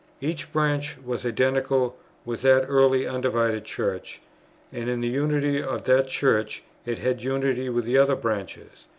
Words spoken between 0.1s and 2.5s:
Each branch was identical with